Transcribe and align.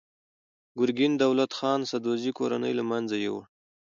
ګورګین 0.77 1.13
د 1.17 1.21
دولت 1.23 1.51
خان 1.57 1.81
سدوزي 1.91 2.31
کورنۍ 2.37 2.73
له 2.79 2.83
منځه 2.91 3.15
یووړه. 3.25 3.45